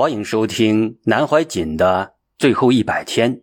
[0.00, 3.42] 欢迎收听南怀瑾的最后一百天，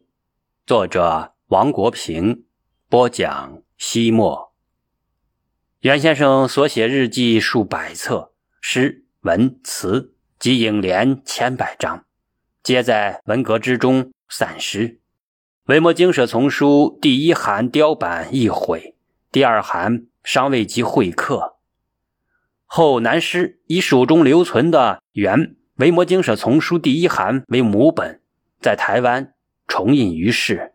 [0.66, 2.46] 作者王国平
[2.90, 3.62] 播讲。
[3.78, 4.56] 西墨，
[5.82, 12.06] 袁先生所写日记数百册，诗文词及影联千百张，
[12.64, 15.00] 皆在文革之中散失。
[15.66, 18.96] 维摩经舍丛书第一函雕版易毁，
[19.32, 21.58] 第二函尚未及会刻。
[22.66, 25.56] 后南师以手中留存的原。
[25.78, 28.20] 维摩经舍丛书第一函为母本，
[28.60, 29.36] 在台湾
[29.68, 30.74] 重印于世，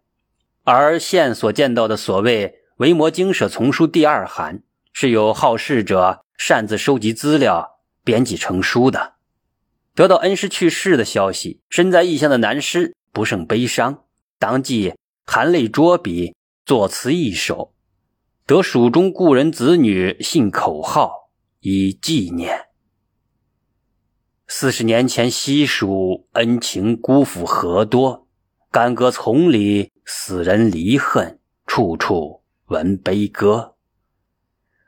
[0.62, 4.62] 而现所见到的所谓维摩经舍丛书第二函，
[4.92, 9.14] 是由好事者擅自收集资料、编辑成书的。
[9.96, 14.04] 得到恩师去世的消息，身在异乡的南师不胜悲伤，
[14.38, 14.94] 当即
[15.26, 17.74] 含泪捉笔，作词一首，
[18.46, 21.28] 得蜀中故人子女信口号，
[21.58, 22.66] 以纪念。
[24.54, 28.28] 四十年前，西蜀恩情辜负何多？
[28.70, 33.76] 干戈丛里，死人离恨，处处闻悲歌。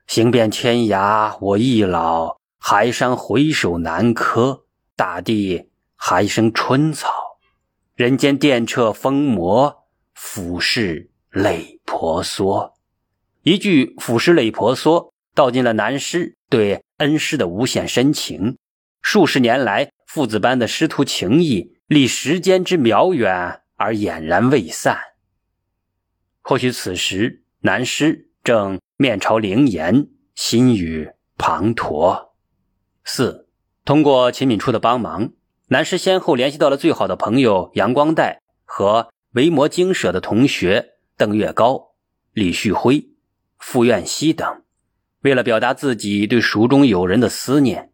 [0.06, 4.66] 行遍天涯，我亦老，海山回首难柯。
[4.96, 7.08] 大地还生春草，
[7.94, 12.74] 人间电掣疯魔，俯视泪婆娑。
[13.42, 18.58] 一句“俯视泪婆娑”，道尽了南师对恩师的无限深情。
[19.04, 24.98] 数十年来，父子般的师徒情谊，历时间之渺远而俨然未散。
[26.40, 32.30] 或许此时，南师正面朝灵岩，心语滂沱。
[33.04, 33.46] 四，
[33.84, 35.32] 通过秦敏初的帮忙，
[35.68, 41.90] 南师先后联系到了最好的朋友杨光代和维摩经舍的同学邓月高、
[42.32, 43.10] 李旭辉、
[43.58, 44.62] 傅苑熙等。
[45.20, 47.90] 为了表达自己对蜀中友人的思念。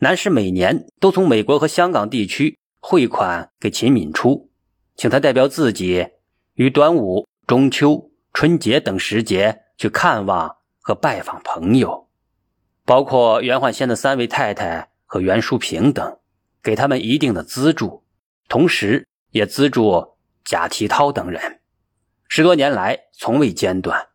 [0.00, 4.48] 南师每年都从美国和香港地区汇款给秦敏初，
[4.94, 6.06] 请他代表自己
[6.54, 12.08] 于端午、中秋、春节等时节去看望和拜访朋友，
[12.84, 16.18] 包括袁焕先的三位太太和袁淑平等，
[16.62, 18.04] 给他们一定的资助，
[18.48, 20.14] 同时也资助
[20.44, 21.58] 贾提涛等人。
[22.28, 24.10] 十多年来从未间断，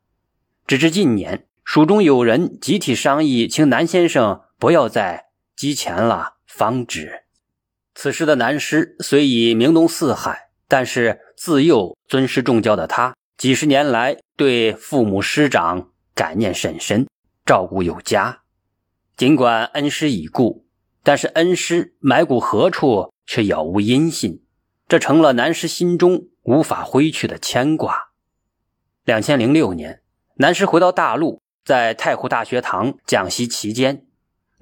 [0.65, 5.25] 直至近年，蜀中有人集体商议，请南先生不要再。
[5.55, 7.23] 积钱了方止。
[7.95, 17.07] 此时的南师虽已名动四海，但是自幼尊师重教的他，几十年来对父母师长感念甚深，
[17.45, 18.41] 照顾有加。
[19.15, 20.65] 尽管恩师已故，
[21.03, 24.43] 但是恩师埋骨何处却杳无音信，
[24.87, 28.09] 这成了南师心中无法挥去的牵挂。
[29.05, 30.01] 两千零六年，
[30.37, 34.07] 南师回到大陆，在太湖大学堂讲习期间。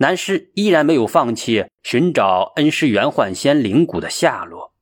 [0.01, 4.73] 南师依然没有放弃寻找恩师袁焕先灵骨的下落。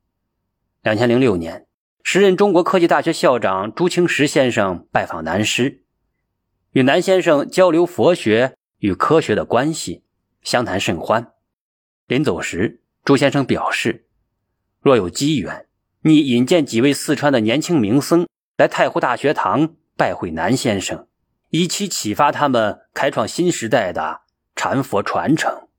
[0.81, 1.67] 两千零六年，
[2.03, 5.83] 时任中国科技大学校长朱清时先生拜访南师，
[6.71, 10.03] 与南先生交流佛学与科学的关系，
[10.41, 11.33] 相谈甚欢。
[12.07, 14.05] 临走时，朱先生表示，
[14.79, 15.65] 若有机缘，
[16.03, 18.25] 拟引荐几位四川的年轻名僧
[18.55, 21.09] 来太湖大学堂拜会南先生，
[21.49, 24.21] 以期启发他们开创新时代的。
[24.59, 25.69] 禅佛传承。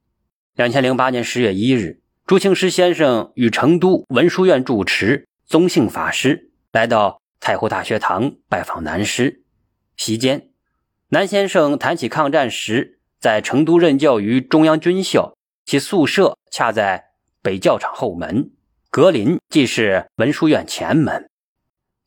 [0.55, 9.43] 两千零八年十月一日，朱清时先生与成都文殊院住持宗信法师来到太湖大学堂拜访南师。
[9.99, 10.49] 席间，
[11.11, 15.37] 南先生谈起抗战时在成都任教于中央军校，
[15.67, 17.11] 其宿舍恰在
[17.43, 18.51] 北教场后门，
[18.89, 21.29] 格林即是文殊院前门。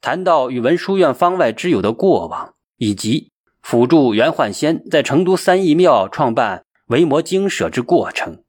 [0.02, 3.30] 谈到与文殊院方外之友的过往，以及。
[3.63, 8.44] 辅助袁焕先在成都三义庙创办维摩经舍之过程，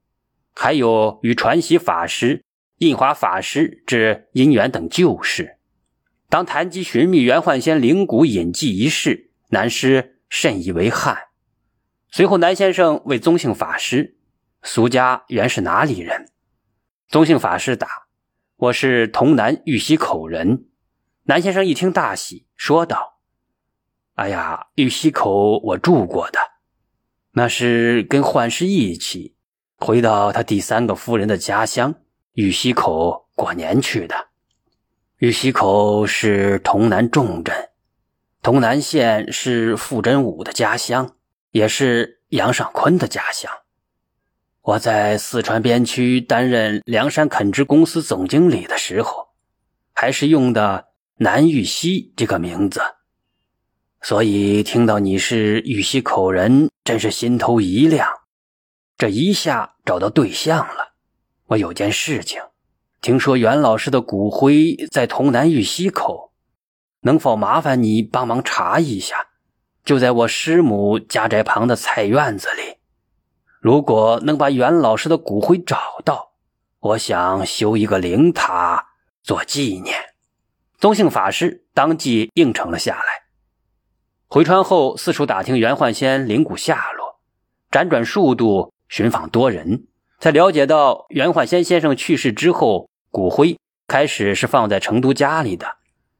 [0.53, 2.43] 还有与传习法师、
[2.79, 5.57] 印华法师之因缘等旧事。
[6.29, 11.17] 当谈及寻觅袁焕先灵骨隐迹一事，南师甚以为憾。
[12.11, 14.17] 随后，南先生为宗姓法师
[14.63, 16.29] ：“俗家原是哪里人？”
[17.07, 17.87] 宗姓法师答
[18.57, 20.65] ：“我是潼南玉溪口人。”
[21.23, 23.14] 南先生一听大喜，说道。
[24.15, 26.39] 哎呀，玉溪口我住过的，
[27.31, 29.35] 那是跟幻师一起
[29.77, 31.95] 回到他第三个夫人的家乡
[32.31, 34.27] 玉溪口过年去的。
[35.17, 37.71] 玉溪口是潼南重镇，
[38.41, 41.15] 潼南县是傅真武的家乡，
[41.51, 43.51] 也是杨尚昆的家乡。
[44.61, 49.27] 我在四川边区担任凉山垦殖公司总经理的时候，
[49.93, 50.87] 还是用的
[51.17, 52.81] 南玉溪这个名字。
[54.07, 58.07] 所以听到你是玉溪口人，真是心头一亮，
[58.99, 60.93] 这一下找到对象了。
[61.47, 62.39] 我有件事情，
[63.01, 66.33] 听说袁老师的骨灰在潼南玉溪口，
[67.01, 69.29] 能否麻烦你帮忙查一下？
[69.83, 72.77] 就在我师母家宅旁的菜院子里。
[73.59, 76.33] 如果能把袁老师的骨灰找到，
[76.79, 78.85] 我想修一个灵塔
[79.23, 79.97] 做纪念。
[80.77, 83.24] 宗姓法师当即应承了下来。
[84.27, 87.19] 回川后，四处打听袁焕先灵骨下落，
[87.71, 89.85] 辗转数度，寻访多人，
[90.19, 93.57] 才了解到袁焕先先生去世之后，骨灰
[93.87, 95.77] 开始是放在成都家里的。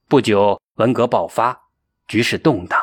[0.08, 1.64] 不久，文革爆发，
[2.08, 2.80] 局势动荡。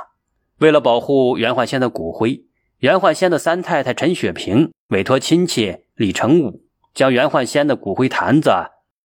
[0.59, 2.45] 为了保护袁焕先的骨灰，
[2.79, 8.51] 袁焕先的三太太陈雪萍委托亲戚李成武，将袁焕先的骨灰坛子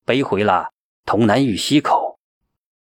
[0.05, 0.71] 背回了
[1.05, 2.19] 潼南玉溪口。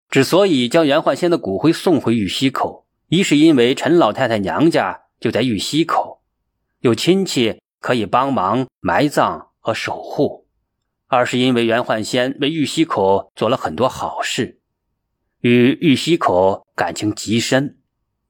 [0.08, 6.22] 之所以将袁焕先的骨灰送回玉溪口，一是因为陈老太太娘家就在玉溪口，
[6.78, 10.46] 有亲戚可以帮忙埋葬和守护；
[11.08, 14.60] 二是因为袁焕先为玉溪口做了很多好事，
[15.40, 17.74] 与玉溪口感情极深；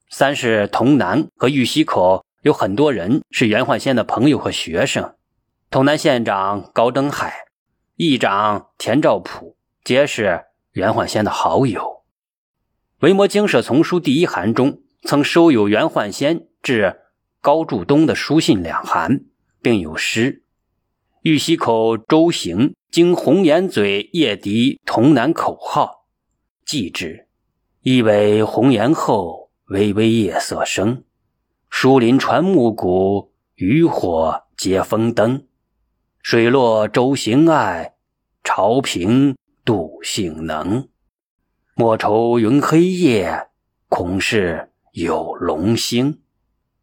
[0.08, 5.14] 三是潼南和玉溪口有很多人是袁焕先的朋友和学生，
[5.70, 7.44] 潼南县长高登海、
[7.96, 11.99] 议长田兆普皆是袁焕先的好友。
[13.00, 17.00] 维摩经舍丛书第一函中曾收有袁焕先致
[17.40, 19.24] 高祝东的书信两函，
[19.62, 20.42] 并有诗
[21.24, 26.04] ：“玉溪口舟行经红岩嘴夜笛潼南口号，
[26.66, 27.26] 记之。
[27.80, 31.04] 意为红岩后微微夜色生，
[31.70, 35.46] 疏林传暮鼓，渔火接风灯。
[36.20, 37.94] 水落舟行爱，
[38.44, 40.86] 潮平渡性能。”
[41.80, 43.48] 莫愁云黑夜，
[43.88, 46.20] 恐是有龙星。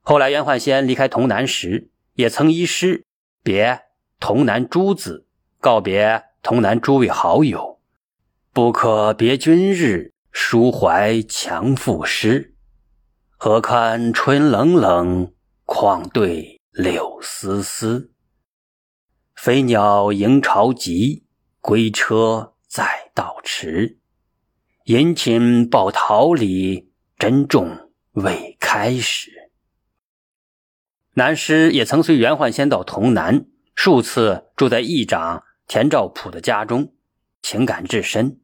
[0.01, 3.05] 后来袁焕先离开潼南时，也曾依诗
[3.43, 3.79] 别
[4.19, 5.27] 潼南诸子，
[5.59, 7.79] 告别潼南诸位好友
[8.51, 12.55] ：“不可别君日，抒怀强赋诗。
[13.37, 15.31] 何堪春冷冷，
[15.65, 18.09] 况对柳丝丝。
[19.35, 21.27] 飞鸟迎巢急，
[21.61, 23.99] 归车载道迟。”
[24.87, 29.51] 殷勤报桃李，珍重未开始。
[31.15, 36.93] 南师也曾随袁焕先到潼南，数次住在议长田兆普的家中，
[37.41, 38.39] 情感至深。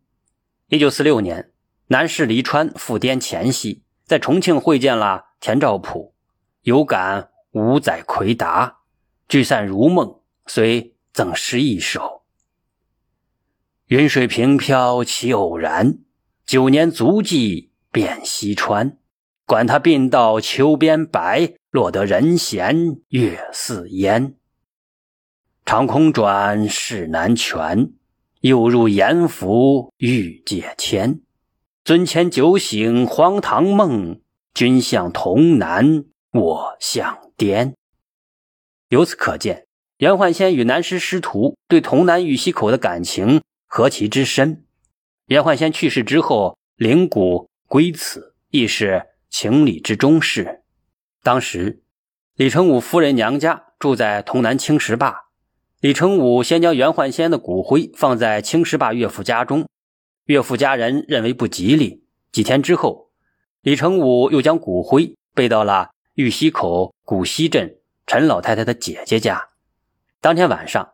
[0.68, 1.54] 一九四六年，
[1.88, 6.14] 南师离川赴滇前夕，在重庆会见了田兆普，
[6.64, 8.80] 有感五载魁达，
[9.30, 12.26] 聚散如梦，遂赠诗一首
[13.88, 16.00] ：“云水平飘起偶然。”
[16.54, 19.00] 九年足迹遍西川，
[19.48, 24.36] 管他鬓到秋边白，落得人闲月似烟。
[25.66, 27.94] 长空转，世难全，
[28.42, 31.22] 又入阎府欲界迁。
[31.84, 34.22] 尊前酒醒荒唐梦，
[34.54, 37.74] 君向潼南，我向滇。
[38.90, 39.66] 由此可见，
[39.98, 44.66] 袁焕先与南师师徒对潼南玉溪口的感情何其之深。
[45.34, 50.62] 袁焕先去世之后，灵骨归此，亦是情理之中事。
[51.24, 51.82] 当时，
[52.36, 55.24] 李成武夫人娘家住在潼南青石坝，
[55.82, 59.68] 李成武先将袁焕先的骨灰放在青石坝岳父家中，
[60.26, 62.04] 岳父家人认为不吉利。
[62.32, 63.10] 几天之后，
[63.64, 69.48] 李成武又将骨灰背到了玉溪口古溪镇陈老太太的姐姐家。
[70.22, 70.94] 当天晚上，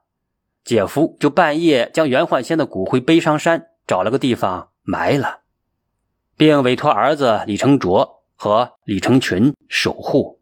[0.64, 3.66] 姐夫就半夜将袁焕先的骨灰背上山。
[3.90, 5.40] 找了个地方埋了，
[6.38, 10.40] 并委托儿子李成卓和李成群守护。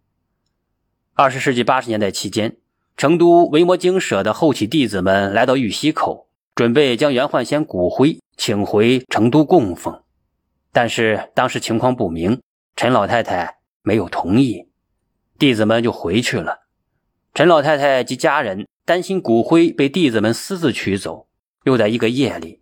[1.13, 2.57] 二十世纪八十年代期间，
[2.97, 10.03] 成都维摩经舍的后起弟子们来到玉溪口，准备将袁焕先骨灰请回成都供奉，
[10.73, 12.41] 但是当时情况不明，
[12.75, 14.67] 陈老太太没有同意，
[15.39, 16.67] 弟子们就回去了。
[17.33, 21.29] 陈老太太及家人担心骨灰被弟子们私自取走，
[21.63, 22.61] 又在一个夜里。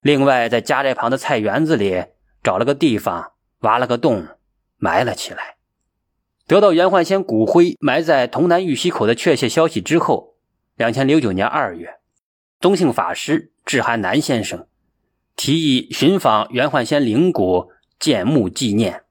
[0.00, 2.04] 另外，在家寨旁的菜园子里
[2.42, 4.28] 找了个地方，挖了个洞，
[4.76, 5.56] 埋了起来。
[6.46, 10.36] 得到袁焕先骨灰埋在潼南玉溪口的确切消息之后，
[10.76, 11.98] 两千零九年二月，
[12.60, 14.68] 宗姓法师致函南先生，
[15.34, 19.02] 提议寻访袁焕先灵骨建墓纪念。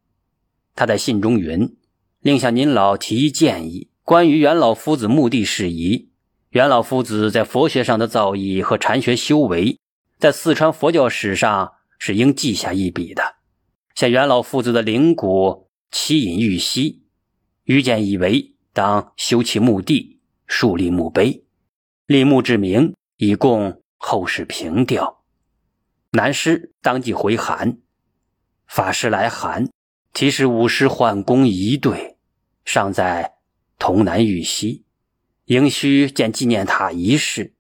[0.74, 1.76] 他在信中云
[2.22, 6.10] ：“另向您老提议建议，关于袁老夫子墓地事宜。
[6.52, 9.80] 袁老夫子在佛学上的造诣和禅学修为。”
[10.20, 13.36] 在四川佛教史上是应记下一笔的。
[13.94, 17.04] 现元老父子的灵骨栖隐玉溪，
[17.64, 21.44] 于建以为当修其墓地，树立墓碑，
[22.06, 25.24] 立墓志铭，以供后世凭吊。
[26.12, 27.80] 南师当即回函，
[28.68, 29.70] 法师来函，
[30.14, 32.18] 提示五师换工一队，
[32.66, 33.36] 尚在
[33.78, 34.84] 潼南玉溪，
[35.46, 37.54] 应须建纪念塔一事。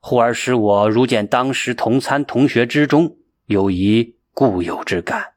[0.00, 5.34] 忽而使我如见当时同参同学之中有一固有之感，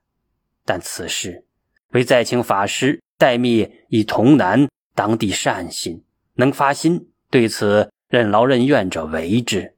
[0.65, 1.45] 但此事
[1.89, 6.03] 为再请法师代密以童南当地善心，
[6.35, 9.75] 能发心对此任劳任怨者为之。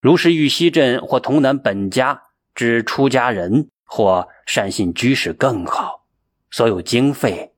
[0.00, 2.22] 如是玉溪镇或童南本家
[2.54, 6.06] 之出家人或善信居士更好，
[6.50, 7.54] 所有经费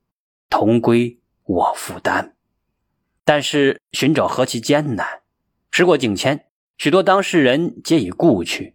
[0.49, 2.35] 同归我负担。
[3.25, 5.21] 但是寻找何其艰难，
[5.71, 6.47] 时过境迁。
[6.79, 8.75] 许多当事人皆已故去，